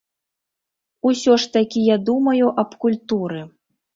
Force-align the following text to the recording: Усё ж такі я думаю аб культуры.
Усё 1.09 1.33
ж 1.43 1.51
такі 1.57 1.83
я 1.89 1.97
думаю 2.09 2.45
аб 2.65 2.75
культуры. 2.87 3.41